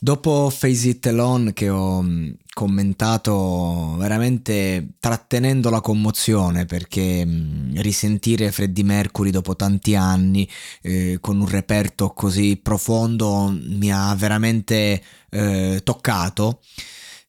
[0.00, 8.52] Dopo Face It Alone che ho mh, commentato veramente trattenendo la commozione perché mh, risentire
[8.52, 10.48] Freddie Mercury dopo tanti anni
[10.82, 16.60] eh, con un reperto così profondo mi ha veramente eh, toccato.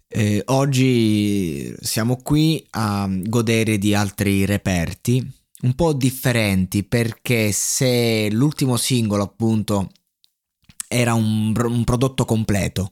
[0.08, 5.28] Eh, oggi siamo qui a godere di altri reperti
[5.62, 9.90] un po' differenti perché se l'ultimo singolo appunto
[10.90, 12.90] era un, un prodotto completo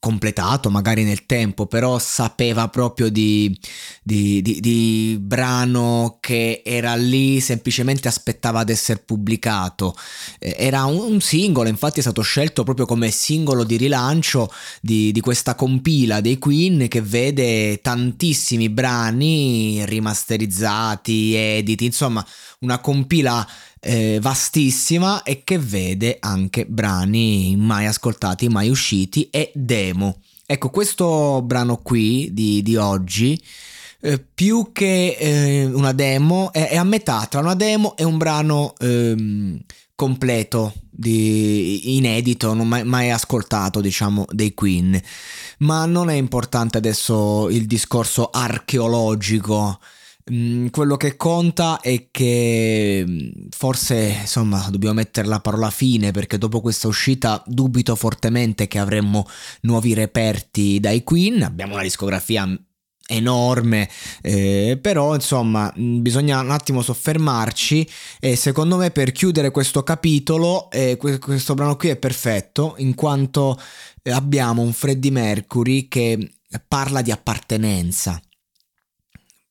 [0.00, 3.58] completato magari nel tempo, però sapeva proprio di,
[4.02, 9.96] di, di, di, brano che era lì, semplicemente aspettava ad essere pubblicato.
[10.38, 15.20] Era un, un, singolo, infatti è stato scelto proprio come singolo di rilancio di, di
[15.20, 22.24] questa compila dei Queen che vede tantissimi brani rimasterizzati, editi, insomma
[22.60, 23.46] una compila
[23.80, 30.20] eh, vastissima e che vede anche brani mai ascoltati, mai usciti e demo.
[30.46, 33.40] Ecco, questo brano qui di, di oggi,
[34.00, 38.16] eh, più che eh, una demo, è, è, a metà tra una demo e un
[38.16, 39.60] brano ehm,
[39.94, 45.00] completo, di, inedito, non mai, mai ascoltato, diciamo, dei Queen.
[45.58, 49.78] Ma non è importante adesso il discorso archeologico
[50.70, 56.60] quello che conta è che mm, forse insomma dobbiamo mettere la parola fine perché dopo
[56.60, 59.26] questa uscita dubito fortemente che avremmo
[59.62, 61.42] nuovi reperti dai Queen.
[61.42, 62.46] Abbiamo una discografia
[63.10, 63.88] enorme
[64.20, 67.88] eh, però insomma mm, bisogna un attimo soffermarci
[68.20, 73.58] e secondo me per chiudere questo capitolo eh, questo brano qui è perfetto in quanto
[74.10, 76.32] abbiamo un Freddie Mercury che
[76.68, 78.20] parla di appartenenza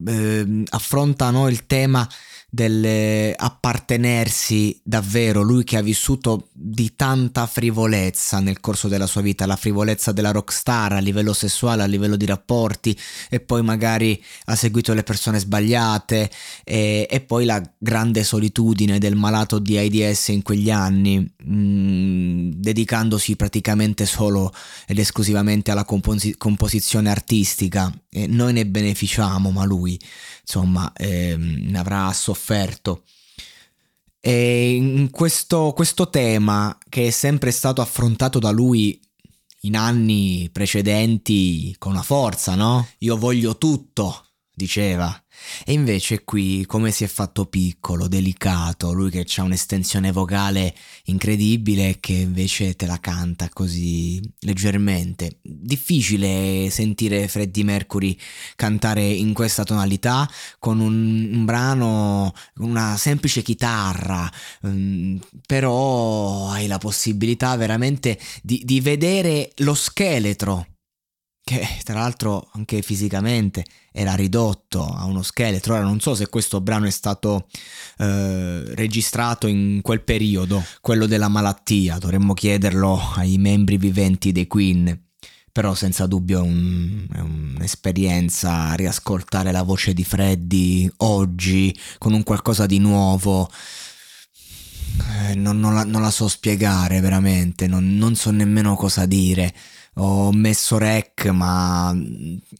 [0.05, 2.07] eh, affrontano il tema
[2.49, 9.57] dell'appartenersi davvero, lui che ha vissuto di tanta frivolezza nel corso della sua vita, la
[9.57, 12.97] frivolezza della rockstar a livello sessuale, a livello di rapporti
[13.29, 16.31] e poi magari ha seguito le persone sbagliate
[16.63, 22.51] e, e poi la grande solitudine del malato di AIDS in quegli anni, mh, mm,
[22.55, 24.53] dedicandosi praticamente solo
[24.87, 27.91] ed esclusivamente alla composi- composizione artistica.
[28.09, 29.86] E noi ne beneficiamo, ma lui
[30.41, 33.03] insomma ehm, ne avrà sofferto.
[34.19, 38.99] E questo, questo tema che è sempre stato affrontato da lui
[39.61, 42.87] in anni precedenti con una forza, no?
[42.99, 44.26] Io voglio tutto,
[44.57, 45.15] diceva.
[45.63, 50.73] E invece qui come si è fatto piccolo, delicato, lui che ha un'estensione vocale
[51.05, 55.37] incredibile che invece te la canta così leggermente.
[55.43, 58.17] Difficile sentire Freddie Mercury
[58.55, 60.27] cantare in questa tonalità
[60.57, 64.29] con un, un brano, una semplice chitarra,
[64.61, 70.65] um, però hai la possibilità veramente di, di vedere lo scheletro
[71.47, 73.63] che tra l'altro anche fisicamente
[73.93, 75.75] era ridotto a uno scheletro.
[75.75, 77.47] Ora non so se questo brano è stato
[77.99, 85.03] eh, registrato in quel periodo, quello della malattia, dovremmo chiederlo ai membri viventi dei Queen.
[85.49, 92.23] Però senza dubbio è, un, è un'esperienza riascoltare la voce di Freddy oggi con un
[92.23, 93.49] qualcosa di nuovo.
[95.29, 99.53] Eh, non, non, la, non, la, so spiegare veramente, non, non so nemmeno cosa dire
[99.99, 101.95] ho messo rec, ma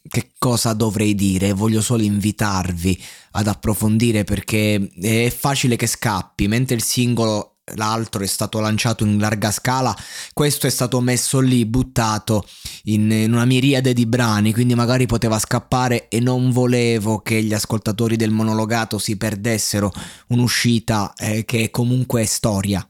[0.08, 1.52] che cosa dovrei dire?
[1.52, 3.00] Voglio solo invitarvi
[3.32, 9.18] ad approfondire perché è facile che scappi, mentre il singolo l'altro è stato lanciato in
[9.18, 9.96] larga scala,
[10.32, 12.46] questo è stato messo lì, buttato
[12.84, 17.52] in, in, una miriade di brani, quindi magari poteva scappare e non volevo che gli
[17.52, 19.92] ascoltatori del monologato si perdessero
[20.28, 22.86] un'uscita eh, che comunque è storia.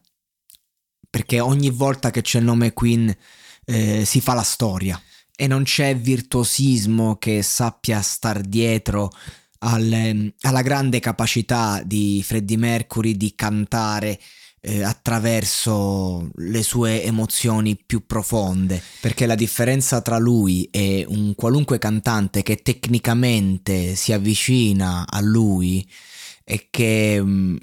[1.10, 3.14] Perché ogni volta che c'è il nome Queen
[3.68, 5.00] eh, si fa la storia.
[5.36, 9.10] E non c'è virtuosismo che sappia star dietro
[9.58, 14.18] al, alla grande capacità di Freddie Mercury di cantare
[14.60, 21.78] eh, attraverso le sue emozioni più profonde, perché la differenza tra lui e un qualunque
[21.78, 25.88] cantante che tecnicamente si avvicina a lui
[26.42, 27.56] è che mh, mm,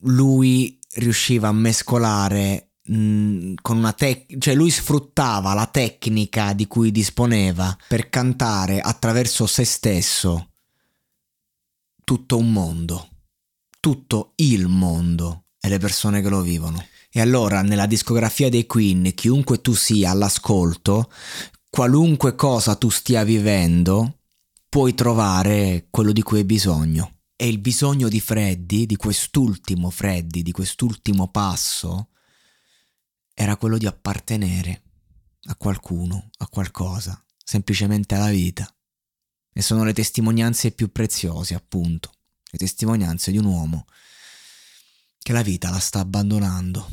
[0.00, 7.76] lui riusciva a mescolare con una tecnica, cioè lui sfruttava la tecnica di cui disponeva
[7.88, 10.50] per cantare attraverso se stesso
[12.04, 13.08] tutto un mondo,
[13.80, 16.84] tutto il mondo e le persone che lo vivono.
[17.10, 21.10] E allora nella discografia dei Queen, chiunque tu sia all'ascolto,
[21.68, 24.18] qualunque cosa tu stia vivendo,
[24.68, 27.14] puoi trovare quello di cui hai bisogno.
[27.34, 32.10] E il bisogno di Freddy, di quest'ultimo Freddy, di quest'ultimo passo,
[33.38, 34.82] era quello di appartenere
[35.48, 38.66] a qualcuno, a qualcosa, semplicemente alla vita.
[39.52, 42.12] E sono le testimonianze più preziose, appunto,
[42.50, 43.84] le testimonianze di un uomo
[45.18, 46.88] che la vita la sta abbandonando.